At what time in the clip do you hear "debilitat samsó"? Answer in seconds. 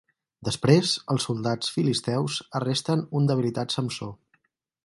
3.33-4.13